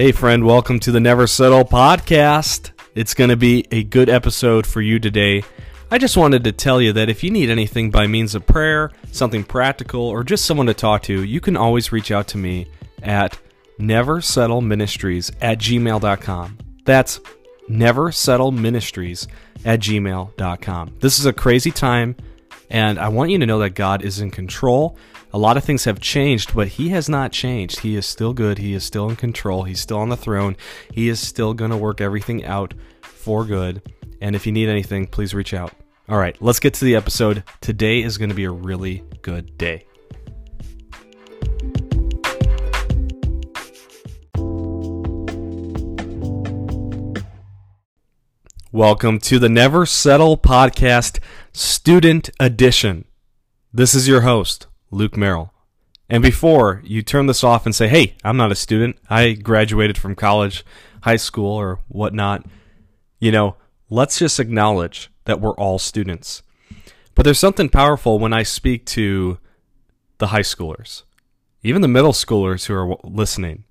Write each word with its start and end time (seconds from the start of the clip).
Hey, 0.00 0.12
friend, 0.12 0.46
welcome 0.46 0.80
to 0.80 0.92
the 0.92 0.98
Never 0.98 1.26
Settle 1.26 1.62
podcast. 1.62 2.70
It's 2.94 3.12
going 3.12 3.28
to 3.28 3.36
be 3.36 3.66
a 3.70 3.84
good 3.84 4.08
episode 4.08 4.66
for 4.66 4.80
you 4.80 4.98
today. 4.98 5.44
I 5.90 5.98
just 5.98 6.16
wanted 6.16 6.42
to 6.44 6.52
tell 6.52 6.80
you 6.80 6.94
that 6.94 7.10
if 7.10 7.22
you 7.22 7.30
need 7.30 7.50
anything 7.50 7.90
by 7.90 8.06
means 8.06 8.34
of 8.34 8.46
prayer, 8.46 8.92
something 9.12 9.44
practical, 9.44 10.00
or 10.00 10.24
just 10.24 10.46
someone 10.46 10.68
to 10.68 10.72
talk 10.72 11.02
to, 11.02 11.22
you 11.22 11.38
can 11.38 11.54
always 11.54 11.92
reach 11.92 12.10
out 12.10 12.28
to 12.28 12.38
me 12.38 12.70
at 13.02 13.38
neversettleministries 13.78 15.32
at 15.42 15.58
gmail.com. 15.58 16.58
That's 16.86 17.20
neversettleministries 17.68 19.26
at 19.66 19.80
gmail.com. 19.80 20.96
This 21.00 21.18
is 21.18 21.26
a 21.26 21.32
crazy 21.34 21.70
time, 21.70 22.16
and 22.70 23.00
I 23.00 23.08
want 23.08 23.32
you 23.32 23.38
to 23.38 23.46
know 23.46 23.58
that 23.58 23.70
God 23.70 24.02
is 24.02 24.20
in 24.20 24.30
control. 24.30 24.96
A 25.32 25.38
lot 25.38 25.56
of 25.56 25.64
things 25.64 25.84
have 25.84 25.98
changed, 26.00 26.54
but 26.54 26.68
He 26.68 26.90
has 26.90 27.08
not 27.08 27.32
changed. 27.32 27.80
He 27.80 27.96
is 27.96 28.06
still 28.06 28.32
good. 28.32 28.58
He 28.58 28.74
is 28.74 28.84
still 28.84 29.10
in 29.10 29.16
control. 29.16 29.64
He's 29.64 29.80
still 29.80 29.98
on 29.98 30.08
the 30.08 30.16
throne. 30.16 30.56
He 30.92 31.08
is 31.08 31.18
still 31.18 31.52
going 31.52 31.72
to 31.72 31.76
work 31.76 32.00
everything 32.00 32.44
out 32.44 32.72
for 33.02 33.44
good. 33.44 33.82
And 34.20 34.36
if 34.36 34.46
you 34.46 34.52
need 34.52 34.68
anything, 34.68 35.08
please 35.08 35.34
reach 35.34 35.52
out. 35.52 35.72
All 36.08 36.18
right, 36.18 36.40
let's 36.40 36.60
get 36.60 36.74
to 36.74 36.84
the 36.84 36.94
episode. 36.94 37.42
Today 37.60 38.02
is 38.02 38.18
going 38.18 38.30
to 38.30 38.36
be 38.36 38.44
a 38.44 38.50
really 38.50 39.04
good 39.22 39.58
day. 39.58 39.86
Welcome 48.72 49.18
to 49.22 49.40
the 49.40 49.48
Never 49.48 49.84
Settle 49.84 50.38
Podcast 50.38 51.18
Student 51.52 52.30
Edition. 52.38 53.06
This 53.72 53.92
is 53.92 54.06
your 54.06 54.20
host, 54.20 54.68
Luke 54.92 55.16
Merrill. 55.16 55.52
And 56.08 56.22
before 56.22 56.80
you 56.84 57.02
turn 57.02 57.26
this 57.26 57.42
off 57.42 57.66
and 57.66 57.74
say, 57.74 57.88
hey, 57.88 58.14
I'm 58.22 58.36
not 58.36 58.52
a 58.52 58.56
student, 58.56 58.98
I 59.08 59.32
graduated 59.32 59.98
from 59.98 60.14
college, 60.14 60.64
high 61.02 61.16
school, 61.16 61.52
or 61.52 61.80
whatnot, 61.88 62.46
you 63.18 63.32
know, 63.32 63.56
let's 63.88 64.20
just 64.20 64.38
acknowledge 64.38 65.10
that 65.24 65.40
we're 65.40 65.54
all 65.54 65.80
students. 65.80 66.42
But 67.16 67.24
there's 67.24 67.38
something 67.38 67.68
powerful 67.68 68.20
when 68.20 68.32
I 68.32 68.44
speak 68.44 68.86
to 68.86 69.38
the 70.18 70.28
high 70.28 70.40
schoolers, 70.40 71.02
even 71.64 71.82
the 71.82 71.88
middle 71.88 72.12
schoolers 72.12 72.66
who 72.66 72.74
are 72.74 72.96
listening, 73.02 73.64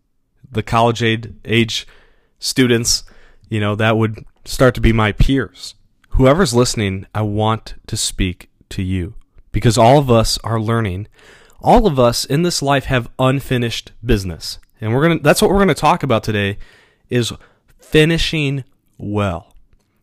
the 0.51 0.63
college 0.63 1.01
age 1.45 1.87
students, 2.39 3.03
you 3.47 3.61
know, 3.61 3.75
that 3.75 3.97
would 3.97 4.25
start 4.43 4.75
to 4.75 4.81
be 4.81 4.91
my 4.91 5.13
peers. 5.13 5.75
Whoever's 6.19 6.53
listening, 6.53 7.05
I 7.15 7.21
want 7.21 7.75
to 7.87 7.95
speak 7.95 8.49
to 8.71 8.83
you 8.83 9.13
because 9.53 9.77
all 9.77 9.97
of 9.99 10.11
us 10.11 10.37
are 10.39 10.59
learning. 10.59 11.07
All 11.61 11.87
of 11.87 11.97
us 11.97 12.25
in 12.25 12.41
this 12.41 12.61
life 12.61 12.83
have 12.85 13.09
unfinished 13.17 13.93
business. 14.05 14.59
And 14.81 14.93
we're 14.93 15.07
going 15.07 15.19
to 15.19 15.23
that's 15.23 15.41
what 15.41 15.49
we're 15.49 15.63
going 15.63 15.69
to 15.69 15.73
talk 15.73 16.03
about 16.03 16.25
today 16.25 16.57
is 17.09 17.31
finishing 17.79 18.65
well. 18.97 19.55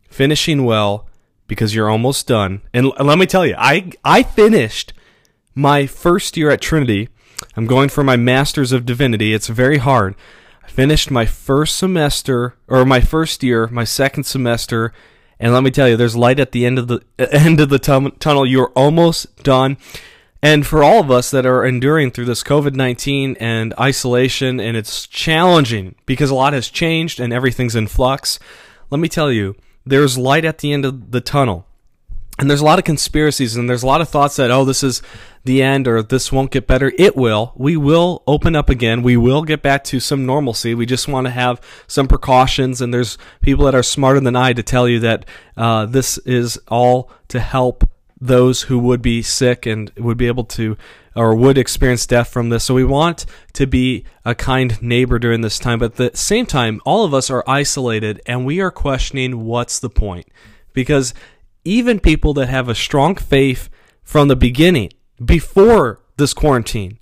Finishing 0.08 0.64
well 0.64 1.06
because 1.48 1.74
you're 1.74 1.90
almost 1.90 2.26
done. 2.26 2.62
And 2.72 2.92
let 2.98 3.18
me 3.18 3.26
tell 3.26 3.44
you, 3.44 3.54
I 3.58 3.92
I 4.02 4.22
finished 4.22 4.94
my 5.54 5.86
first 5.86 6.38
year 6.38 6.48
at 6.48 6.62
Trinity. 6.62 7.10
I'm 7.56 7.66
going 7.66 7.90
for 7.90 8.02
my 8.02 8.16
masters 8.16 8.72
of 8.72 8.86
divinity. 8.86 9.34
It's 9.34 9.48
very 9.48 9.76
hard. 9.76 10.14
I 10.64 10.68
finished 10.68 11.10
my 11.10 11.26
first 11.26 11.76
semester 11.76 12.56
or 12.68 12.86
my 12.86 13.02
first 13.02 13.42
year, 13.42 13.66
my 13.66 13.84
second 13.84 14.24
semester, 14.24 14.94
and 15.38 15.52
let 15.52 15.62
me 15.62 15.70
tell 15.70 15.88
you, 15.88 15.96
there's 15.96 16.16
light 16.16 16.40
at 16.40 16.52
the 16.52 16.64
end 16.64 16.78
of 16.78 16.88
the 16.88 17.00
end 17.32 17.60
of 17.60 17.68
the 17.68 17.78
tunnel. 17.78 18.46
You're 18.46 18.72
almost 18.74 19.42
done. 19.42 19.76
And 20.42 20.66
for 20.66 20.84
all 20.84 21.00
of 21.00 21.10
us 21.10 21.30
that 21.30 21.46
are 21.46 21.64
enduring 21.64 22.10
through 22.10 22.26
this 22.26 22.42
COVID 22.42 22.74
19 22.74 23.36
and 23.40 23.74
isolation, 23.78 24.60
and 24.60 24.76
it's 24.76 25.06
challenging 25.06 25.94
because 26.06 26.30
a 26.30 26.34
lot 26.34 26.52
has 26.52 26.68
changed 26.68 27.20
and 27.20 27.32
everything's 27.32 27.74
in 27.74 27.86
flux, 27.86 28.38
let 28.90 29.00
me 29.00 29.08
tell 29.08 29.32
you, 29.32 29.56
there's 29.84 30.18
light 30.18 30.44
at 30.44 30.58
the 30.58 30.72
end 30.72 30.84
of 30.84 31.10
the 31.10 31.20
tunnel 31.20 31.65
and 32.38 32.50
there's 32.50 32.60
a 32.60 32.64
lot 32.64 32.78
of 32.78 32.84
conspiracies 32.84 33.56
and 33.56 33.68
there's 33.68 33.82
a 33.82 33.86
lot 33.86 34.00
of 34.00 34.08
thoughts 34.08 34.36
that 34.36 34.50
oh 34.50 34.64
this 34.64 34.82
is 34.82 35.02
the 35.46 35.62
end 35.62 35.88
or 35.88 36.02
this 36.02 36.30
won't 36.30 36.50
get 36.50 36.66
better. 36.66 36.92
It 36.98 37.16
will. 37.16 37.52
We 37.56 37.76
will 37.76 38.22
open 38.26 38.54
up 38.54 38.68
again. 38.68 39.02
We 39.02 39.16
will 39.16 39.42
get 39.42 39.62
back 39.62 39.84
to 39.84 40.00
some 40.00 40.26
normalcy. 40.26 40.74
We 40.74 40.84
just 40.84 41.08
want 41.08 41.26
to 41.26 41.30
have 41.30 41.60
some 41.86 42.06
precautions. 42.06 42.82
And 42.82 42.92
there's 42.92 43.16
people 43.40 43.64
that 43.64 43.74
are 43.74 43.82
smarter 43.82 44.20
than 44.20 44.36
i 44.36 44.52
to 44.52 44.62
tell 44.62 44.86
you 44.86 45.00
that 45.00 45.24
uh, 45.56 45.86
this 45.86 46.18
is 46.18 46.58
all 46.68 47.10
to 47.28 47.40
help 47.40 47.88
those 48.20 48.62
who 48.62 48.78
would 48.78 49.02
be 49.02 49.22
sick 49.22 49.66
and 49.66 49.90
would 49.96 50.18
be 50.18 50.26
able 50.26 50.44
to 50.44 50.76
or 51.14 51.34
would 51.34 51.56
experience 51.56 52.06
death 52.06 52.28
from 52.28 52.50
this. 52.50 52.64
So 52.64 52.74
we 52.74 52.84
want 52.84 53.24
to 53.54 53.66
be 53.66 54.04
a 54.24 54.34
kind 54.34 54.80
neighbor 54.82 55.18
during 55.18 55.40
this 55.40 55.58
time. 55.58 55.78
But 55.78 55.92
at 55.98 56.12
the 56.12 56.16
same 56.16 56.44
time 56.44 56.80
all 56.84 57.04
of 57.04 57.14
us 57.14 57.30
are 57.30 57.44
isolated 57.46 58.20
and 58.26 58.44
we 58.44 58.60
are 58.60 58.70
questioning 58.70 59.44
what's 59.44 59.78
the 59.78 59.90
point. 59.90 60.26
Because 60.72 61.14
even 61.66 62.00
people 62.00 62.32
that 62.34 62.48
have 62.48 62.68
a 62.68 62.74
strong 62.74 63.16
faith 63.16 63.68
from 64.02 64.28
the 64.28 64.36
beginning, 64.36 64.90
before 65.22 66.00
this 66.16 66.32
quarantine, 66.32 66.98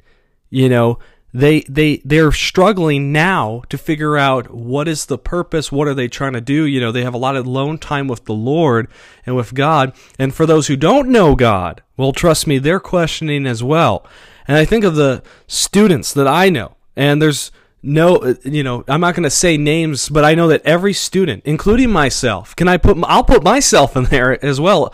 you 0.51 0.69
know, 0.69 0.99
they 1.35 1.63
they 1.63 2.01
they're 2.05 2.31
struggling 2.31 3.11
now 3.11 3.63
to 3.69 3.77
figure 3.77 4.17
out 4.17 4.55
what 4.55 4.87
is 4.87 5.07
the 5.07 5.19
purpose 5.19 5.73
what 5.73 5.89
are 5.89 5.95
they 5.95 6.07
trying 6.07 6.33
to 6.35 6.41
do? 6.41 6.65
You 6.65 6.81
know 6.81 6.93
they 6.93 7.03
have 7.03 7.13
a 7.13 7.19
lot 7.19 7.35
of 7.35 7.45
lone 7.45 7.77
time 7.77 8.07
with 8.07 8.25
the 8.25 8.33
lord 8.33 8.89
and 9.27 9.35
with 9.35 9.53
god. 9.53 9.93
And 10.17 10.33
for 10.33 10.47
those 10.47 10.69
who 10.69 10.77
don't 10.77 11.09
know 11.09 11.35
god 11.35 11.83
well 11.97 12.13
trust 12.13 12.47
me 12.47 12.59
they're 12.59 12.79
questioning 12.79 13.47
as 13.47 13.65
well. 13.65 14.07
And 14.47 14.57
i 14.57 14.65
think 14.65 14.85
of 14.85 14.95
the 14.95 15.25
students 15.49 16.15
that 16.15 16.29
i 16.29 16.49
know 16.49 16.77
and 16.95 17.21
there's 17.21 17.51
no, 17.85 18.17
uh, 18.17 18.35
you 18.45 18.63
know, 18.63 18.83
I'm 18.89 19.01
not 19.01 19.15
going 19.15 19.25
to 19.25 19.31
say 19.31 19.57
names, 19.57 20.09
but 20.09 20.25
I 20.25 20.35
know 20.35 20.49
that 20.49 20.63
every 20.65 20.95
student, 20.95 21.43
including 21.45 21.91
myself, 21.91 22.57
can 22.57 22.67
I 22.67 22.79
put, 22.79 22.97
I'll 23.05 23.25
put 23.25 23.45
myself 23.45 23.97
in 23.97 24.05
there 24.05 24.43
as 24.45 24.61
well. 24.61 24.93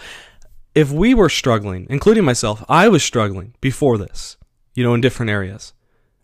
If 0.75 0.91
we 0.91 1.15
were 1.15 1.29
struggling, 1.29 1.87
including 1.89 2.25
myself, 2.25 2.65
I 2.69 2.89
was 2.89 3.03
struggling 3.03 3.55
before 3.61 3.97
this, 3.97 4.37
you 4.75 4.83
know, 4.83 4.95
in 4.95 5.01
different 5.01 5.31
areas 5.31 5.73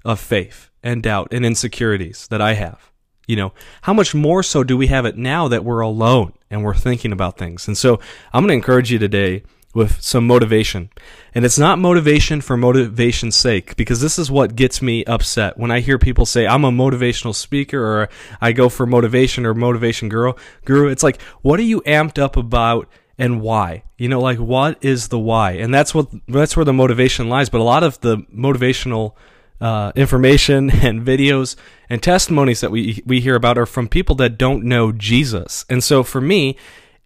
of 0.05 0.21
faith 0.21 0.71
and 0.83 1.03
doubt 1.03 1.29
and 1.31 1.45
insecurities 1.47 2.29
that 2.29 2.41
I 2.41 2.55
have. 2.55 2.91
You 3.27 3.37
know, 3.37 3.53
how 3.83 3.93
much 3.93 4.15
more 4.15 4.43
so 4.43 4.63
do 4.63 4.77
we 4.77 4.87
have 4.87 5.05
it 5.05 5.17
now 5.17 5.49
that 5.49 5.65
we're 5.65 5.81
alone 5.81 6.33
and 6.49 6.63
we're 6.63 6.75
thinking 6.75 7.13
about 7.13 7.39
things? 7.39 7.67
And 7.67 7.77
so 7.77 8.01
I'm 8.33 8.43
going 8.43 8.49
to 8.49 8.55
encourage 8.55 8.93
you 8.93 8.99
today 8.99 9.43
with 9.77 10.01
some 10.01 10.27
motivation. 10.27 10.89
And 11.35 11.45
it's 11.45 11.59
not 11.59 11.79
motivation 11.79 12.41
for 12.41 12.57
motivation's 12.57 13.37
sake, 13.37 13.77
because 13.77 14.01
this 14.01 14.19
is 14.19 14.31
what 14.31 14.57
gets 14.57 14.81
me 14.81 15.05
upset. 15.05 15.59
When 15.59 15.71
I 15.71 15.81
hear 15.81 15.99
people 15.99 16.25
say, 16.25 16.47
I'm 16.47 16.65
a 16.65 16.73
motivational 16.73 17.35
speaker, 17.35 17.85
or 17.85 18.09
I 18.41 18.53
go 18.53 18.71
for 18.71 18.87
motivation 18.87 19.45
or 19.45 19.53
motivation 19.53 20.09
guru, 20.09 20.33
guru, 20.65 20.89
it's 20.89 21.03
like, 21.03 21.21
what 21.43 21.61
are 21.61 21.65
you 21.65 21.83
amped 21.83 22.19
up 22.19 22.39
about 22.39 22.89
and 23.19 23.43
why? 23.43 23.85
You 23.99 24.09
know, 24.09 24.21
like, 24.21 24.39
what 24.39 24.83
is 24.83 25.09
the 25.09 25.19
why? 25.19 25.53
And 25.53 25.75
that's 25.75 25.95
what, 25.95 26.09
that's 26.27 26.57
where 26.57 26.65
the 26.65 26.73
motivation 26.73 27.29
lies. 27.29 27.51
But 27.51 27.61
a 27.61 27.65
lot 27.65 27.85
of 27.85 28.01
the 28.01 28.17
motivational 28.35 29.13
uh, 29.61 29.93
information 29.95 30.71
and 30.87 31.07
videos 31.07 31.55
and 31.91 32.03
testimonies 32.03 32.61
that 32.61 32.71
we 32.71 33.03
we 33.07 33.21
hear 33.21 33.35
about 33.35 33.57
are 33.57 33.67
from 33.67 33.89
people 33.89 34.15
that 34.17 34.39
don't 34.39 34.65
know 34.65 34.93
Jesus. 34.93 35.65
And 35.69 35.85
so 35.85 36.03
for 36.03 36.21
me, 36.21 36.57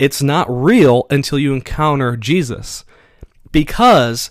it's 0.00 0.22
not 0.22 0.50
real 0.50 1.06
until 1.10 1.38
you 1.38 1.54
encounter 1.54 2.16
Jesus. 2.16 2.84
Because 3.52 4.30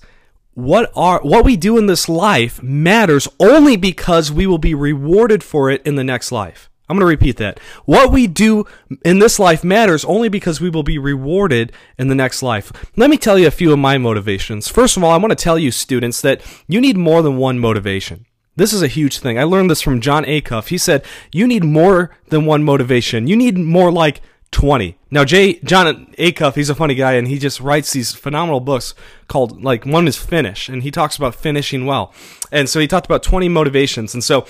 what 0.53 0.91
are 0.95 1.21
what 1.21 1.45
we 1.45 1.55
do 1.55 1.77
in 1.77 1.85
this 1.85 2.09
life 2.09 2.61
matters 2.61 3.29
only 3.39 3.77
because 3.77 4.31
we 4.31 4.45
will 4.45 4.57
be 4.57 4.73
rewarded 4.73 5.43
for 5.43 5.69
it 5.69 5.81
in 5.85 5.95
the 5.95 6.03
next 6.03 6.31
life. 6.31 6.69
I'm 6.89 6.95
going 6.95 7.01
to 7.01 7.05
repeat 7.05 7.37
that. 7.37 7.59
What 7.85 8.11
we 8.11 8.25
do 8.25 8.65
in 9.05 9.19
this 9.19 9.37
life 9.37 9.63
matters 9.63 10.03
only 10.05 10.27
because 10.27 10.59
we 10.59 10.71
will 10.71 10.81
be 10.81 10.97
rewarded 10.97 11.71
in 11.99 12.07
the 12.07 12.15
next 12.15 12.41
life. 12.41 12.71
Let 12.97 13.11
me 13.11 13.17
tell 13.17 13.37
you 13.37 13.45
a 13.45 13.51
few 13.51 13.71
of 13.71 13.77
my 13.77 13.99
motivations. 13.99 14.67
First 14.67 14.97
of 14.97 15.03
all, 15.03 15.11
I 15.11 15.17
want 15.17 15.29
to 15.29 15.35
tell 15.35 15.59
you 15.59 15.69
students 15.69 16.19
that 16.21 16.41
you 16.67 16.81
need 16.81 16.97
more 16.97 17.21
than 17.21 17.37
one 17.37 17.59
motivation. 17.59 18.25
This 18.55 18.73
is 18.73 18.81
a 18.81 18.87
huge 18.87 19.19
thing. 19.19 19.37
I 19.37 19.43
learned 19.43 19.69
this 19.69 19.83
from 19.83 20.01
Jon 20.01 20.25
Acuff. 20.25 20.69
He 20.69 20.79
said, 20.79 21.05
you 21.31 21.45
need 21.47 21.63
more 21.63 22.09
than 22.29 22.45
one 22.45 22.63
motivation. 22.63 23.27
You 23.27 23.35
need 23.35 23.55
more 23.59 23.91
like 23.91 24.19
20. 24.51 24.97
Now, 25.11 25.25
Jay, 25.25 25.59
Jon 25.59 26.07
Acuff, 26.17 26.55
he's 26.55 26.69
a 26.69 26.75
funny 26.75 26.95
guy, 26.95 27.13
and 27.13 27.27
he 27.27 27.37
just 27.37 27.59
writes 27.59 27.93
these 27.93 28.13
phenomenal 28.13 28.59
books 28.59 28.95
called, 29.27 29.63
like, 29.63 29.85
one 29.85 30.07
is 30.07 30.17
Finish, 30.17 30.69
and 30.69 30.83
he 30.83 30.91
talks 30.91 31.15
about 31.15 31.35
finishing 31.35 31.85
well. 31.85 32.13
And 32.51 32.67
so 32.67 32.79
he 32.79 32.87
talked 32.87 33.05
about 33.05 33.21
20 33.23 33.47
motivations. 33.49 34.13
And 34.13 34.23
so 34.23 34.45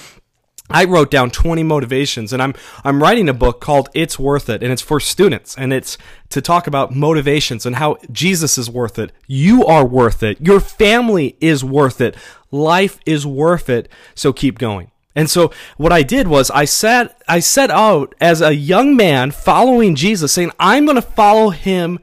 I 0.70 0.86
wrote 0.86 1.10
down 1.10 1.32
20 1.32 1.64
motivations, 1.64 2.32
and 2.32 2.42
I'm, 2.42 2.54
I'm 2.84 3.02
writing 3.02 3.28
a 3.28 3.34
book 3.34 3.60
called 3.60 3.90
It's 3.94 4.20
Worth 4.20 4.50
It, 4.50 4.62
and 4.62 4.72
it's 4.72 4.82
for 4.82 5.00
students, 5.00 5.58
and 5.58 5.74
it's 5.74 5.98
to 6.30 6.42
talk 6.42 6.68
about 6.68 6.96
motivations 6.96 7.66
and 7.66 7.76
how 7.76 7.98
Jesus 8.12 8.58
is 8.58 8.70
worth 8.70 9.00
it. 9.00 9.12
You 9.28 9.66
are 9.66 9.86
worth 9.86 10.22
it. 10.22 10.40
Your 10.40 10.60
family 10.60 11.36
is 11.42 11.64
worth 11.64 12.00
it. 12.00 12.16
Life 12.52 13.00
is 13.06 13.26
worth 13.26 13.68
it. 13.70 13.90
So 14.14 14.32
keep 14.32 14.60
going. 14.60 14.92
And 15.20 15.30
so 15.30 15.52
what 15.76 15.92
I 15.92 16.02
did 16.02 16.30
was 16.30 16.50
I 16.50 16.64
set 16.64 17.22
I 17.28 17.42
set 17.42 17.70
out 17.70 18.16
as 18.22 18.42
a 18.42 18.56
young 18.56 18.96
man 18.96 19.32
following 19.32 19.96
Jesus 19.96 20.32
saying 20.32 20.52
I'm 20.58 20.86
going 20.86 20.96
to 20.96 21.02
follow 21.02 21.50
him 21.50 22.00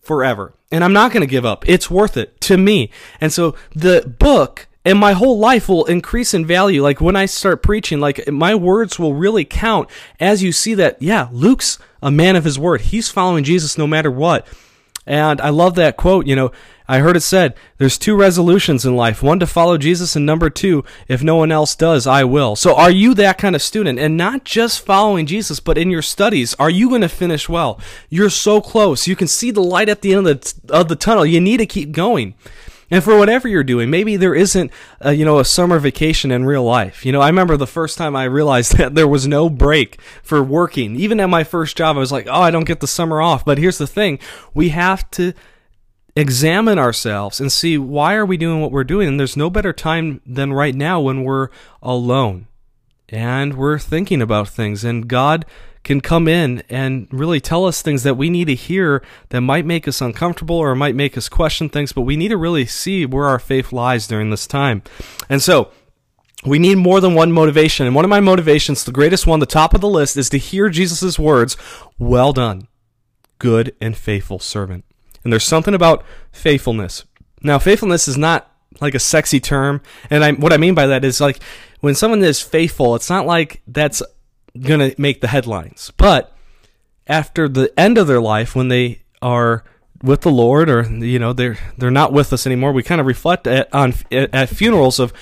forever 0.00 0.54
and 0.72 0.82
I'm 0.82 0.94
not 0.94 1.12
going 1.12 1.20
to 1.20 1.26
give 1.26 1.44
up. 1.44 1.68
It's 1.68 1.90
worth 1.90 2.16
it 2.16 2.40
to 2.40 2.56
me. 2.56 2.90
And 3.20 3.30
so 3.30 3.54
the 3.74 4.14
book 4.18 4.66
and 4.82 4.98
my 4.98 5.12
whole 5.12 5.38
life 5.38 5.68
will 5.68 5.84
increase 5.84 6.32
in 6.32 6.46
value. 6.46 6.82
Like 6.82 7.02
when 7.02 7.16
I 7.16 7.26
start 7.26 7.62
preaching, 7.62 8.00
like 8.00 8.26
my 8.32 8.54
words 8.54 8.98
will 8.98 9.12
really 9.12 9.44
count 9.44 9.90
as 10.18 10.42
you 10.42 10.50
see 10.50 10.72
that, 10.72 11.02
yeah, 11.02 11.28
Luke's 11.32 11.78
a 12.00 12.10
man 12.10 12.34
of 12.34 12.44
his 12.44 12.58
word. 12.58 12.80
He's 12.80 13.10
following 13.10 13.44
Jesus 13.44 13.76
no 13.76 13.86
matter 13.86 14.10
what. 14.10 14.46
And 15.06 15.40
I 15.40 15.50
love 15.50 15.74
that 15.74 15.96
quote. 15.96 16.26
You 16.26 16.36
know, 16.36 16.52
I 16.86 16.98
heard 16.98 17.16
it 17.16 17.20
said, 17.20 17.54
there's 17.78 17.96
two 17.96 18.14
resolutions 18.14 18.84
in 18.84 18.94
life. 18.94 19.22
One 19.22 19.38
to 19.40 19.46
follow 19.46 19.78
Jesus 19.78 20.16
and 20.16 20.26
number 20.26 20.50
two, 20.50 20.84
if 21.08 21.22
no 21.22 21.36
one 21.36 21.50
else 21.50 21.74
does, 21.74 22.06
I 22.06 22.24
will. 22.24 22.56
So 22.56 22.76
are 22.76 22.90
you 22.90 23.14
that 23.14 23.38
kind 23.38 23.56
of 23.56 23.62
student? 23.62 23.98
And 23.98 24.16
not 24.16 24.44
just 24.44 24.84
following 24.84 25.26
Jesus, 25.26 25.60
but 25.60 25.78
in 25.78 25.90
your 25.90 26.02
studies, 26.02 26.54
are 26.54 26.70
you 26.70 26.88
going 26.88 27.00
to 27.00 27.08
finish 27.08 27.48
well? 27.48 27.80
You're 28.10 28.30
so 28.30 28.60
close. 28.60 29.06
You 29.06 29.16
can 29.16 29.28
see 29.28 29.50
the 29.50 29.62
light 29.62 29.88
at 29.88 30.02
the 30.02 30.14
end 30.14 30.26
of 30.26 30.40
the, 30.40 30.74
of 30.74 30.88
the 30.88 30.96
tunnel. 30.96 31.24
You 31.24 31.40
need 31.40 31.58
to 31.58 31.66
keep 31.66 31.92
going. 31.92 32.34
And 32.90 33.02
for 33.02 33.18
whatever 33.18 33.48
you're 33.48 33.64
doing, 33.64 33.90
maybe 33.90 34.16
there 34.16 34.34
isn't, 34.34 34.70
a, 35.00 35.12
you 35.12 35.24
know, 35.24 35.38
a 35.38 35.44
summer 35.44 35.78
vacation 35.78 36.30
in 36.30 36.44
real 36.44 36.64
life. 36.64 37.04
You 37.04 37.12
know, 37.12 37.20
I 37.20 37.28
remember 37.28 37.56
the 37.56 37.66
first 37.66 37.98
time 37.98 38.14
I 38.14 38.24
realized 38.24 38.76
that 38.78 38.94
there 38.94 39.08
was 39.08 39.26
no 39.26 39.48
break 39.48 40.00
for 40.22 40.42
working. 40.42 40.96
Even 40.96 41.20
at 41.20 41.28
my 41.28 41.44
first 41.44 41.76
job, 41.76 41.96
I 41.96 42.00
was 42.00 42.12
like, 42.12 42.26
oh, 42.28 42.42
I 42.42 42.50
don't 42.50 42.64
get 42.64 42.80
the 42.80 42.86
summer 42.86 43.20
off. 43.20 43.44
But 43.44 43.58
here's 43.58 43.78
the 43.78 43.86
thing: 43.86 44.18
we 44.52 44.70
have 44.70 45.10
to 45.12 45.32
examine 46.16 46.78
ourselves 46.78 47.40
and 47.40 47.50
see 47.50 47.76
why 47.76 48.14
are 48.14 48.26
we 48.26 48.36
doing 48.36 48.60
what 48.60 48.70
we're 48.70 48.84
doing. 48.84 49.08
And 49.08 49.18
there's 49.18 49.36
no 49.36 49.50
better 49.50 49.72
time 49.72 50.20
than 50.24 50.52
right 50.52 50.74
now 50.74 51.00
when 51.00 51.24
we're 51.24 51.48
alone 51.82 52.46
and 53.08 53.54
we're 53.54 53.78
thinking 53.78 54.22
about 54.22 54.48
things 54.48 54.84
and 54.84 55.08
God 55.08 55.44
can 55.84 56.00
come 56.00 56.26
in 56.26 56.62
and 56.70 57.06
really 57.10 57.40
tell 57.40 57.66
us 57.66 57.82
things 57.82 58.02
that 58.02 58.16
we 58.16 58.30
need 58.30 58.46
to 58.46 58.54
hear 58.54 59.02
that 59.28 59.42
might 59.42 59.66
make 59.66 59.86
us 59.86 60.00
uncomfortable 60.00 60.56
or 60.56 60.74
might 60.74 60.94
make 60.94 61.16
us 61.16 61.28
question 61.28 61.68
things, 61.68 61.92
but 61.92 62.02
we 62.02 62.16
need 62.16 62.28
to 62.28 62.36
really 62.38 62.64
see 62.64 63.04
where 63.04 63.26
our 63.26 63.38
faith 63.38 63.70
lies 63.70 64.06
during 64.06 64.30
this 64.30 64.46
time. 64.46 64.82
And 65.28 65.42
so, 65.42 65.70
we 66.44 66.58
need 66.58 66.76
more 66.76 67.00
than 67.00 67.14
one 67.14 67.32
motivation. 67.32 67.86
And 67.86 67.94
one 67.94 68.04
of 68.04 68.10
my 68.10 68.20
motivations, 68.20 68.84
the 68.84 68.92
greatest 68.92 69.26
one, 69.26 69.40
the 69.40 69.46
top 69.46 69.72
of 69.72 69.80
the 69.80 69.88
list, 69.88 70.16
is 70.16 70.28
to 70.30 70.38
hear 70.38 70.68
Jesus' 70.68 71.18
words, 71.18 71.56
Well 71.98 72.32
done, 72.32 72.68
good 73.38 73.74
and 73.80 73.96
faithful 73.96 74.38
servant. 74.38 74.84
And 75.22 75.32
there's 75.32 75.44
something 75.44 75.74
about 75.74 76.04
faithfulness. 76.32 77.04
Now, 77.42 77.58
faithfulness 77.58 78.08
is 78.08 78.18
not 78.18 78.50
like 78.80 78.94
a 78.94 78.98
sexy 78.98 79.40
term. 79.40 79.80
And 80.10 80.24
I, 80.24 80.32
what 80.32 80.52
I 80.52 80.56
mean 80.56 80.74
by 80.74 80.86
that 80.86 81.04
is 81.04 81.20
like 81.20 81.40
when 81.84 81.94
someone 81.94 82.22
is 82.22 82.40
faithful, 82.40 82.94
it's 82.94 83.10
not 83.10 83.26
like 83.26 83.60
that's 83.66 84.02
going 84.58 84.80
to 84.80 84.98
make 84.98 85.20
the 85.20 85.28
headlines. 85.28 85.92
But 85.98 86.34
after 87.06 87.46
the 87.46 87.78
end 87.78 87.98
of 87.98 88.06
their 88.06 88.22
life, 88.22 88.56
when 88.56 88.68
they 88.68 89.02
are 89.20 89.64
with 90.02 90.22
the 90.22 90.30
Lord, 90.30 90.70
or 90.70 90.84
you 90.84 91.18
know 91.18 91.34
they're 91.34 91.58
they're 91.76 91.90
not 91.90 92.10
with 92.10 92.32
us 92.32 92.46
anymore, 92.46 92.72
we 92.72 92.82
kind 92.82 93.02
of 93.02 93.06
reflect 93.06 93.46
at, 93.46 93.72
on 93.74 93.92
at 94.10 94.48
funerals 94.48 94.98
of, 94.98 95.12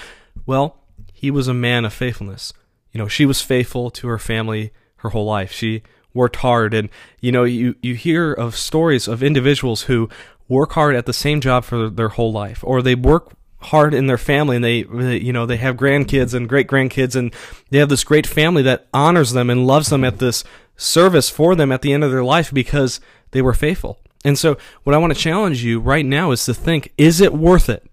well, 0.46 0.78
he 1.12 1.32
was 1.32 1.48
a 1.48 1.54
man 1.54 1.84
of 1.84 1.92
faithfulness. 1.92 2.52
You 2.92 2.98
know, 2.98 3.08
she 3.08 3.26
was 3.26 3.40
faithful 3.40 3.90
to 3.90 4.06
her 4.06 4.18
family 4.18 4.72
her 4.98 5.08
whole 5.08 5.26
life. 5.26 5.50
She 5.50 5.82
worked 6.14 6.36
hard, 6.36 6.74
and 6.74 6.90
you 7.20 7.32
know 7.32 7.42
you 7.42 7.74
you 7.82 7.96
hear 7.96 8.32
of 8.32 8.54
stories 8.54 9.08
of 9.08 9.20
individuals 9.20 9.82
who 9.82 10.08
work 10.46 10.74
hard 10.74 10.94
at 10.94 11.06
the 11.06 11.12
same 11.12 11.40
job 11.40 11.64
for 11.64 11.90
their 11.90 12.10
whole 12.10 12.30
life, 12.30 12.62
or 12.62 12.82
they 12.82 12.94
work 12.94 13.32
hard 13.62 13.94
in 13.94 14.06
their 14.06 14.18
family 14.18 14.56
and 14.56 14.64
they, 14.64 14.78
you 15.18 15.32
know, 15.32 15.46
they 15.46 15.56
have 15.56 15.76
grandkids 15.76 16.34
and 16.34 16.48
great 16.48 16.66
grandkids 16.66 17.16
and 17.16 17.34
they 17.70 17.78
have 17.78 17.88
this 17.88 18.04
great 18.04 18.26
family 18.26 18.62
that 18.62 18.86
honors 18.92 19.32
them 19.32 19.50
and 19.50 19.66
loves 19.66 19.90
them 19.90 20.04
at 20.04 20.18
this 20.18 20.44
service 20.76 21.30
for 21.30 21.54
them 21.54 21.70
at 21.72 21.82
the 21.82 21.92
end 21.92 22.04
of 22.04 22.10
their 22.10 22.24
life 22.24 22.52
because 22.52 23.00
they 23.30 23.42
were 23.42 23.54
faithful. 23.54 23.98
And 24.24 24.38
so 24.38 24.56
what 24.84 24.94
I 24.94 24.98
want 24.98 25.12
to 25.12 25.18
challenge 25.18 25.64
you 25.64 25.80
right 25.80 26.06
now 26.06 26.30
is 26.30 26.44
to 26.44 26.54
think, 26.54 26.92
is 26.96 27.20
it 27.20 27.32
worth 27.32 27.68
it? 27.68 27.88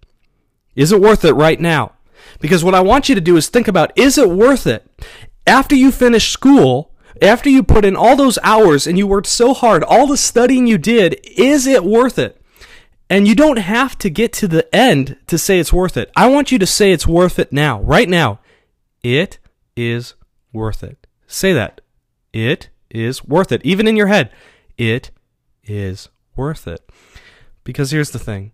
Is 0.75 0.91
it 0.91 1.01
worth 1.01 1.25
it 1.25 1.33
right 1.33 1.59
now? 1.59 1.93
Because 2.39 2.63
what 2.63 2.75
I 2.75 2.81
want 2.81 3.09
you 3.09 3.15
to 3.15 3.21
do 3.21 3.37
is 3.37 3.49
think 3.49 3.67
about, 3.67 3.91
is 3.97 4.17
it 4.17 4.29
worth 4.29 4.67
it? 4.67 4.87
After 5.47 5.75
you 5.75 5.91
finish 5.91 6.29
school, 6.29 6.93
after 7.21 7.49
you 7.49 7.63
put 7.63 7.85
in 7.85 7.95
all 7.95 8.15
those 8.15 8.37
hours 8.43 8.87
and 8.87 8.97
you 8.97 9.07
worked 9.07 9.27
so 9.27 9.53
hard, 9.53 9.83
all 9.83 10.07
the 10.07 10.17
studying 10.17 10.67
you 10.67 10.77
did, 10.77 11.19
is 11.23 11.65
it 11.65 11.83
worth 11.83 12.19
it? 12.19 12.38
And 13.09 13.27
you 13.27 13.33
don't 13.33 13.57
have 13.57 13.97
to 13.99 14.09
get 14.09 14.31
to 14.33 14.47
the 14.47 14.73
end 14.75 15.17
to 15.27 15.37
say 15.37 15.59
it's 15.59 15.73
worth 15.73 15.97
it. 15.97 16.11
I 16.15 16.27
want 16.27 16.51
you 16.51 16.59
to 16.59 16.67
say 16.67 16.91
it's 16.91 17.07
worth 17.07 17.39
it 17.39 17.51
now, 17.51 17.81
right 17.81 18.07
now. 18.07 18.39
It 19.01 19.39
is 19.75 20.13
worth 20.53 20.83
it. 20.83 21.07
Say 21.25 21.53
that. 21.53 21.81
It 22.33 22.69
is 22.89 23.23
worth 23.23 23.51
it. 23.51 23.65
Even 23.65 23.87
in 23.87 23.95
your 23.95 24.07
head, 24.07 24.31
it 24.77 25.11
is 25.63 26.09
worth 26.35 26.67
it. 26.67 26.87
Because 27.63 27.91
here's 27.91 28.11
the 28.11 28.19
thing 28.19 28.51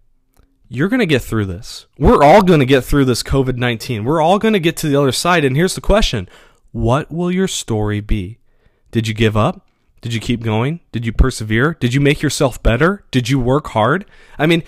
you're 0.67 0.89
going 0.89 0.99
to 0.99 1.05
get 1.05 1.21
through 1.21 1.45
this. 1.45 1.85
We're 1.97 2.23
all 2.23 2.41
going 2.41 2.59
to 2.59 2.65
get 2.65 2.83
through 2.83 3.05
this 3.05 3.23
COVID 3.23 3.57
19. 3.57 4.03
We're 4.03 4.21
all 4.21 4.39
going 4.39 4.53
to 4.53 4.59
get 4.59 4.77
to 4.77 4.87
the 4.87 4.99
other 4.99 5.11
side. 5.11 5.45
And 5.45 5.55
here's 5.55 5.75
the 5.75 5.81
question 5.81 6.29
What 6.71 7.11
will 7.11 7.31
your 7.31 7.47
story 7.47 7.99
be? 7.99 8.39
Did 8.91 9.07
you 9.07 9.13
give 9.13 9.35
up? 9.35 9.67
Did 10.01 10.13
you 10.13 10.19
keep 10.19 10.43
going? 10.43 10.81
Did 10.91 11.05
you 11.05 11.11
persevere? 11.11 11.75
Did 11.79 11.93
you 11.93 12.01
make 12.01 12.21
yourself 12.21 12.61
better? 12.61 13.03
Did 13.11 13.29
you 13.29 13.39
work 13.39 13.67
hard? 13.67 14.05
I 14.37 14.45
mean, 14.45 14.63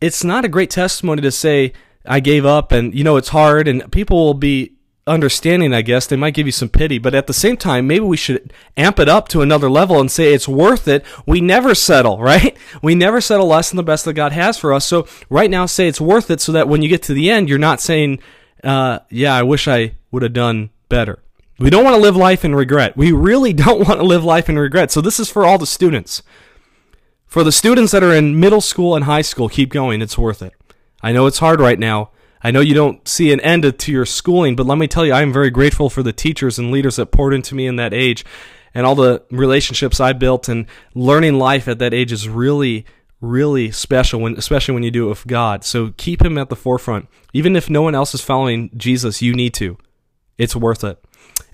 it's 0.00 0.24
not 0.24 0.44
a 0.44 0.48
great 0.48 0.70
testimony 0.70 1.22
to 1.22 1.30
say, 1.30 1.72
I 2.06 2.20
gave 2.20 2.46
up 2.46 2.72
and, 2.72 2.94
you 2.94 3.04
know, 3.04 3.16
it's 3.16 3.30
hard 3.30 3.68
and 3.68 3.90
people 3.90 4.24
will 4.24 4.34
be 4.34 4.76
understanding, 5.06 5.72
I 5.72 5.82
guess. 5.82 6.06
They 6.06 6.16
might 6.16 6.34
give 6.34 6.46
you 6.46 6.52
some 6.52 6.68
pity, 6.68 6.98
but 6.98 7.14
at 7.14 7.26
the 7.26 7.32
same 7.32 7.56
time, 7.56 7.86
maybe 7.86 8.04
we 8.04 8.16
should 8.16 8.52
amp 8.76 8.98
it 8.98 9.08
up 9.08 9.28
to 9.28 9.42
another 9.42 9.70
level 9.70 10.00
and 10.00 10.10
say 10.10 10.32
it's 10.32 10.48
worth 10.48 10.88
it. 10.88 11.04
We 11.26 11.40
never 11.40 11.74
settle, 11.74 12.18
right? 12.22 12.56
We 12.82 12.94
never 12.94 13.20
settle 13.20 13.46
less 13.46 13.70
than 13.70 13.76
the 13.76 13.82
best 13.82 14.04
that 14.04 14.14
God 14.14 14.32
has 14.32 14.58
for 14.58 14.72
us. 14.72 14.84
So 14.84 15.06
right 15.28 15.50
now, 15.50 15.66
say 15.66 15.88
it's 15.88 16.00
worth 16.00 16.30
it 16.30 16.40
so 16.40 16.52
that 16.52 16.68
when 16.68 16.82
you 16.82 16.88
get 16.88 17.02
to 17.04 17.14
the 17.14 17.30
end, 17.30 17.48
you're 17.48 17.58
not 17.58 17.80
saying, 17.80 18.20
uh, 18.64 19.00
yeah, 19.10 19.34
I 19.34 19.42
wish 19.42 19.68
I 19.68 19.94
would 20.10 20.22
have 20.22 20.32
done 20.32 20.70
better. 20.88 21.22
We 21.58 21.70
don't 21.70 21.84
want 21.84 21.96
to 21.96 22.02
live 22.02 22.16
life 22.16 22.44
in 22.44 22.54
regret. 22.54 22.96
We 22.96 23.12
really 23.12 23.52
don't 23.52 23.86
want 23.88 24.00
to 24.00 24.06
live 24.06 24.24
life 24.24 24.48
in 24.48 24.58
regret. 24.58 24.90
So 24.90 25.00
this 25.00 25.18
is 25.18 25.30
for 25.30 25.44
all 25.44 25.58
the 25.58 25.66
students. 25.66 26.22
For 27.26 27.42
the 27.42 27.52
students 27.52 27.92
that 27.92 28.04
are 28.04 28.14
in 28.14 28.38
middle 28.38 28.60
school 28.60 28.94
and 28.94 29.04
high 29.04 29.22
school, 29.22 29.48
keep 29.48 29.70
going. 29.70 30.02
It's 30.02 30.18
worth 30.18 30.42
it. 30.42 30.52
I 31.02 31.12
know 31.12 31.26
it's 31.26 31.38
hard 31.38 31.60
right 31.60 31.78
now. 31.78 32.10
I 32.42 32.50
know 32.50 32.60
you 32.60 32.74
don't 32.74 33.06
see 33.08 33.32
an 33.32 33.40
end 33.40 33.78
to 33.78 33.92
your 33.92 34.06
schooling, 34.06 34.54
but 34.54 34.66
let 34.66 34.78
me 34.78 34.86
tell 34.86 35.04
you, 35.04 35.12
I 35.12 35.22
am 35.22 35.32
very 35.32 35.50
grateful 35.50 35.90
for 35.90 36.02
the 36.02 36.12
teachers 36.12 36.58
and 36.58 36.70
leaders 36.70 36.96
that 36.96 37.06
poured 37.06 37.34
into 37.34 37.54
me 37.54 37.66
in 37.66 37.76
that 37.76 37.92
age 37.92 38.24
and 38.76 38.84
all 38.84 38.94
the 38.94 39.22
relationships 39.30 40.00
I 40.00 40.12
built 40.12 40.50
and 40.50 40.66
learning 40.94 41.38
life 41.38 41.66
at 41.66 41.78
that 41.78 41.94
age 41.94 42.12
is 42.12 42.28
really 42.28 42.84
really 43.22 43.70
special 43.70 44.20
when 44.20 44.36
especially 44.36 44.74
when 44.74 44.82
you 44.82 44.90
do 44.90 45.06
it 45.06 45.08
with 45.08 45.26
God. 45.26 45.64
So 45.64 45.94
keep 45.96 46.22
him 46.22 46.36
at 46.36 46.50
the 46.50 46.56
forefront. 46.56 47.08
Even 47.32 47.56
if 47.56 47.70
no 47.70 47.80
one 47.80 47.94
else 47.94 48.14
is 48.14 48.20
following 48.20 48.70
Jesus, 48.76 49.22
you 49.22 49.34
need 49.34 49.54
to. 49.54 49.78
It's 50.36 50.54
worth 50.54 50.84
it. 50.84 51.02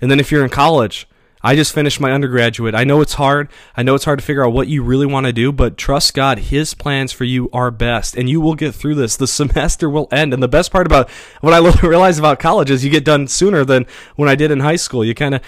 And 0.03 0.11
then 0.11 0.19
if 0.19 0.33
you're 0.33 0.43
in 0.43 0.49
college, 0.49 1.07
I 1.41 1.55
just 1.55 1.71
finished 1.71 2.01
my 2.01 2.11
undergraduate. 2.11 2.75
I 2.75 2.83
know 2.83 2.99
it's 2.99 3.13
hard. 3.13 3.47
I 3.77 3.83
know 3.83 3.95
it's 3.95 4.03
hard 4.03 4.19
to 4.19 4.25
figure 4.25 4.45
out 4.45 4.51
what 4.51 4.67
you 4.67 4.83
really 4.83 5.05
want 5.05 5.27
to 5.27 5.31
do, 5.31 5.53
but 5.53 5.77
trust 5.77 6.13
God. 6.13 6.39
His 6.39 6.73
plans 6.73 7.13
for 7.13 7.23
you 7.23 7.49
are 7.53 7.71
best, 7.71 8.17
and 8.17 8.29
you 8.29 8.41
will 8.41 8.55
get 8.55 8.75
through 8.75 8.95
this. 8.95 9.15
The 9.15 9.27
semester 9.39 9.89
will 9.89 10.09
end. 10.11 10.33
And 10.33 10.43
the 10.43 10.49
best 10.49 10.73
part 10.73 10.85
about 10.85 11.09
what 11.39 11.53
I 11.53 11.59
realized 11.87 12.19
about 12.19 12.41
college 12.41 12.69
is 12.69 12.83
you 12.83 12.91
get 12.91 13.05
done 13.05 13.29
sooner 13.29 13.63
than 13.63 13.85
when 14.17 14.27
I 14.27 14.35
did 14.35 14.51
in 14.51 14.59
high 14.59 14.75
school. 14.75 15.05
You 15.05 15.15
kind 15.15 15.35
of, 15.35 15.41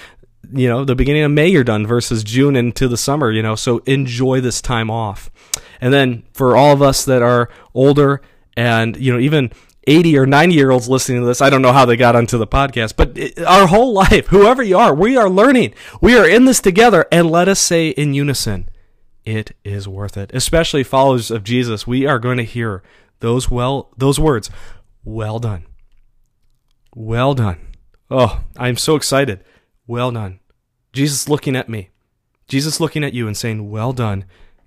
you 0.53 0.69
know, 0.69 0.85
the 0.85 0.95
beginning 0.95 1.23
of 1.23 1.31
May 1.31 1.49
you're 1.49 1.65
done 1.65 1.85
versus 1.85 2.23
June 2.23 2.55
into 2.55 2.87
the 2.87 2.95
summer, 2.95 3.33
you 3.33 3.43
know, 3.43 3.55
so 3.55 3.79
enjoy 3.79 4.39
this 4.39 4.61
time 4.61 4.89
off. 4.89 5.29
And 5.81 5.93
then 5.93 6.23
for 6.31 6.55
all 6.55 6.71
of 6.71 6.81
us 6.81 7.03
that 7.03 7.21
are 7.21 7.49
older 7.73 8.21
and, 8.55 8.95
you 8.95 9.11
know, 9.11 9.19
even 9.19 9.51
80 9.87 10.17
or 10.17 10.25
90 10.25 10.55
year 10.55 10.71
olds 10.71 10.89
listening 10.89 11.21
to 11.21 11.27
this. 11.27 11.41
I 11.41 11.49
don't 11.49 11.61
know 11.61 11.73
how 11.73 11.85
they 11.85 11.97
got 11.97 12.15
onto 12.15 12.37
the 12.37 12.47
podcast, 12.47 12.95
but 12.95 13.17
our 13.45 13.67
whole 13.67 13.93
life, 13.93 14.27
whoever 14.27 14.63
you 14.63 14.77
are, 14.77 14.93
we 14.93 15.17
are 15.17 15.29
learning. 15.29 15.73
We 16.01 16.17
are 16.17 16.27
in 16.27 16.45
this 16.45 16.59
together. 16.59 17.05
And 17.11 17.29
let 17.29 17.47
us 17.47 17.59
say 17.59 17.89
in 17.89 18.13
unison, 18.13 18.69
it 19.23 19.55
is 19.63 19.87
worth 19.87 20.17
it. 20.17 20.31
Especially 20.33 20.83
followers 20.83 21.31
of 21.31 21.43
Jesus, 21.43 21.87
we 21.87 22.05
are 22.05 22.19
going 22.19 22.37
to 22.37 22.43
hear 22.43 22.83
those 23.19 23.49
well, 23.49 23.91
those 23.97 24.19
words, 24.19 24.49
well 25.03 25.39
done. 25.39 25.65
Well 26.95 27.33
done. 27.33 27.59
Oh, 28.09 28.43
I'm 28.57 28.77
so 28.77 28.95
excited. 28.95 29.43
Well 29.87 30.11
done. 30.11 30.39
Jesus 30.93 31.27
looking 31.27 31.55
at 31.55 31.69
me. 31.69 31.89
Jesus 32.47 32.79
looking 32.79 33.03
at 33.03 33.13
you 33.13 33.27
and 33.27 33.35
saying, 33.35 33.69
well 33.69 33.91
done, 33.91 34.25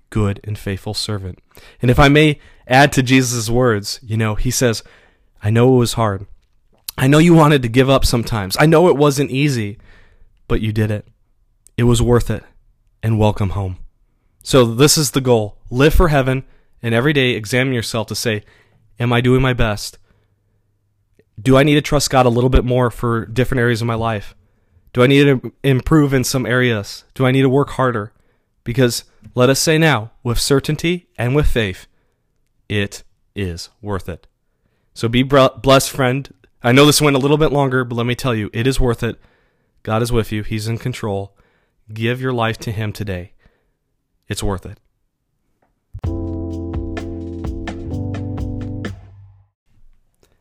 good 0.09 0.39
and 0.43 0.57
faithful 0.57 0.93
servant. 0.93 1.39
And 1.81 1.89
if 1.89 1.99
I 1.99 2.09
may 2.09 2.39
add 2.67 2.91
to 2.93 3.03
Jesus' 3.03 3.49
words, 3.49 3.99
you 4.03 4.17
know, 4.17 4.35
he 4.35 4.51
says, 4.51 4.83
I 5.41 5.49
know 5.49 5.73
it 5.73 5.77
was 5.77 5.93
hard. 5.93 6.25
I 6.97 7.07
know 7.07 7.17
you 7.17 7.33
wanted 7.33 7.61
to 7.61 7.69
give 7.69 7.89
up 7.89 8.05
sometimes. 8.05 8.57
I 8.59 8.65
know 8.65 8.89
it 8.89 8.97
wasn't 8.97 9.31
easy, 9.31 9.77
but 10.47 10.61
you 10.61 10.73
did 10.73 10.91
it. 10.91 11.07
It 11.77 11.83
was 11.83 12.01
worth 12.01 12.29
it. 12.29 12.43
And 13.01 13.17
welcome 13.17 13.51
home. 13.51 13.77
So, 14.43 14.65
this 14.65 14.97
is 14.97 15.11
the 15.11 15.21
goal 15.21 15.57
live 15.69 15.93
for 15.93 16.09
heaven 16.09 16.43
and 16.81 16.93
every 16.93 17.13
day 17.13 17.31
examine 17.31 17.73
yourself 17.73 18.07
to 18.07 18.15
say, 18.15 18.43
Am 18.99 19.13
I 19.13 19.21
doing 19.21 19.41
my 19.41 19.53
best? 19.53 19.97
Do 21.41 21.55
I 21.55 21.63
need 21.63 21.75
to 21.75 21.81
trust 21.81 22.09
God 22.09 22.25
a 22.25 22.29
little 22.29 22.49
bit 22.49 22.65
more 22.65 22.91
for 22.91 23.25
different 23.25 23.61
areas 23.61 23.81
of 23.81 23.87
my 23.87 23.95
life? 23.95 24.35
Do 24.91 25.03
I 25.03 25.07
need 25.07 25.23
to 25.23 25.53
improve 25.63 26.13
in 26.13 26.23
some 26.23 26.45
areas? 26.45 27.05
Do 27.13 27.25
I 27.25 27.31
need 27.31 27.43
to 27.43 27.49
work 27.49 27.71
harder? 27.71 28.11
Because 28.65 29.05
let 29.35 29.49
us 29.49 29.59
say 29.59 29.77
now, 29.77 30.11
with 30.23 30.39
certainty 30.39 31.07
and 31.17 31.35
with 31.35 31.47
faith, 31.47 31.87
it 32.67 33.03
is 33.35 33.69
worth 33.81 34.09
it. 34.09 34.27
So 34.99 35.07
be 35.07 35.23
blessed, 35.23 35.91
friend. 35.91 36.29
I 36.61 36.73
know 36.73 36.85
this 36.85 36.99
went 36.99 37.15
a 37.15 37.19
little 37.19 37.37
bit 37.37 37.53
longer, 37.53 37.85
but 37.85 37.95
let 37.95 38.05
me 38.05 38.15
tell 38.15 38.35
you, 38.35 38.49
it 38.51 38.67
is 38.67 38.81
worth 38.81 39.01
it. 39.01 39.17
God 39.81 40.01
is 40.01 40.11
with 40.11 40.33
you, 40.33 40.43
He's 40.43 40.67
in 40.67 40.77
control. 40.77 41.37
Give 41.93 42.19
your 42.19 42.33
life 42.33 42.57
to 42.57 42.71
Him 42.73 42.91
today. 42.91 43.31
It's 44.27 44.43
worth 44.43 44.65
it. 44.65 44.77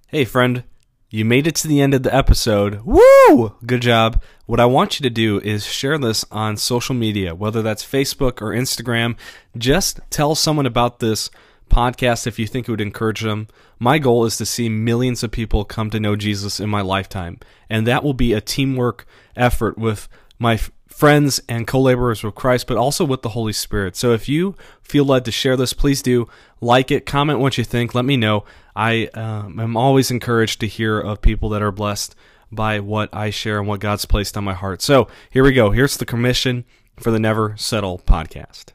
Hey, 0.09 0.25
friend, 0.25 0.65
you 1.09 1.25
made 1.25 1.47
it 1.47 1.55
to 1.55 1.69
the 1.69 1.81
end 1.81 1.95
of 1.95 2.03
the 2.03 2.13
episode. 2.13 2.81
Woo! 2.85 3.55
Good 3.65 3.83
job. 3.83 4.21
What 4.47 4.59
I 4.59 4.67
want 4.67 4.99
you 4.99 5.05
to 5.05 5.11
do 5.11 5.39
is 5.39 5.67
share 5.67 5.99
this 5.99 6.25
on 6.33 6.57
social 6.57 6.97
media, 6.97 7.33
whether 7.33 7.63
that's 7.63 7.85
Facebook 7.85 8.43
or 8.43 8.51
Instagram. 8.51 9.17
Just 9.57 10.01
tell 10.11 10.35
someone 10.35 10.67
about 10.67 10.99
this 10.99 11.31
podcast 11.69 12.27
if 12.27 12.39
you 12.39 12.47
think 12.47 12.67
it 12.67 12.71
would 12.71 12.81
encourage 12.81 13.21
them. 13.21 13.49
My 13.79 13.99
goal 13.99 14.25
is 14.25 14.37
to 14.39 14.47
see 14.47 14.69
millions 14.69 15.23
of 15.23 15.31
people 15.31 15.65
come 15.65 15.91
to 15.91 16.01
know 16.01 16.17
Jesus 16.17 16.61
in 16.61 16.69
my 16.69 16.81
lifetime, 16.81 17.39
and 17.69 17.87
that 17.87 18.03
will 18.03 18.15
be 18.15 18.33
a 18.33 18.41
teamwork 18.41 19.07
effort 19.37 19.79
with 19.79 20.09
my 20.39 20.55
f- 20.55 20.71
friends 20.87 21.41
and 21.49 21.67
co 21.67 21.81
laborers 21.81 22.25
with 22.25 22.35
Christ, 22.35 22.67
but 22.67 22.77
also 22.77 23.05
with 23.05 23.23
the 23.23 23.31
Holy 23.31 23.53
Spirit. 23.53 23.97
So 23.97 24.13
if 24.13 24.29
you 24.29 24.57
feel 24.83 25.05
led 25.05 25.25
to 25.27 25.31
share 25.31 25.57
this, 25.57 25.73
please 25.73 26.03
do 26.03 26.27
like 26.61 26.91
it, 26.91 27.07
comment 27.07 27.39
what 27.39 27.59
you 27.59 27.65
think, 27.65 27.95
let 27.95 28.05
me 28.05 28.17
know. 28.17 28.45
I 28.75 29.07
um, 29.15 29.61
am 29.61 29.77
always 29.77 30.11
encouraged 30.11 30.61
to 30.61 30.67
hear 30.67 30.99
of 30.99 31.23
people 31.23 31.49
that 31.51 31.63
are 31.63 31.73
blessed 31.73 32.15
by 32.51 32.81
what 32.81 33.11
I 33.13 33.31
share 33.31 33.59
and 33.59 33.69
what 33.69 33.81
God's 33.81 34.05
placed 34.05 34.37
on 34.37 34.45
my 34.45 34.55
heart. 34.55 34.83
So 34.83 35.09
here 35.31 35.45
we 35.45 35.53
go. 35.53 35.71
Here's 35.71 35.97
the 35.97 36.07
commission 36.07 36.65
for 36.99 37.11
the 37.11 37.19
Never 37.19 37.57
Settle 37.57 37.99
podcast. 37.99 38.67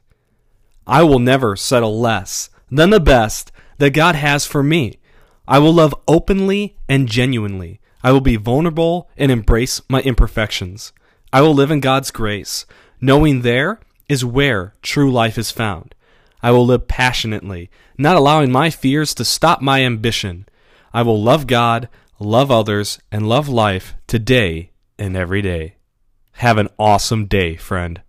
I 0.86 1.02
will 1.02 1.18
never 1.18 1.56
settle 1.56 1.98
less 1.98 2.50
than 2.76 2.90
the 2.90 3.00
best 3.00 3.52
that 3.78 3.90
God 3.90 4.14
has 4.14 4.46
for 4.46 4.62
me. 4.62 4.98
I 5.46 5.58
will 5.58 5.72
love 5.72 5.94
openly 6.08 6.76
and 6.88 7.08
genuinely. 7.08 7.80
I 8.02 8.12
will 8.12 8.20
be 8.20 8.36
vulnerable 8.36 9.08
and 9.16 9.30
embrace 9.30 9.80
my 9.88 10.00
imperfections. 10.02 10.92
I 11.32 11.40
will 11.40 11.54
live 11.54 11.70
in 11.70 11.80
God's 11.80 12.10
grace, 12.10 12.66
knowing 13.00 13.40
there 13.42 13.80
is 14.08 14.24
where 14.24 14.74
true 14.82 15.10
life 15.10 15.38
is 15.38 15.50
found. 15.50 15.94
I 16.42 16.50
will 16.50 16.66
live 16.66 16.88
passionately, 16.88 17.70
not 17.96 18.16
allowing 18.16 18.52
my 18.52 18.70
fears 18.70 19.14
to 19.14 19.24
stop 19.24 19.62
my 19.62 19.82
ambition. 19.82 20.46
I 20.92 21.02
will 21.02 21.22
love 21.22 21.46
God, 21.46 21.88
love 22.18 22.50
others, 22.50 22.98
and 23.10 23.28
love 23.28 23.48
life 23.48 23.94
today 24.06 24.72
and 24.98 25.16
every 25.16 25.42
day. 25.42 25.76
Have 26.32 26.58
an 26.58 26.68
awesome 26.78 27.26
day, 27.26 27.56
friend. 27.56 28.02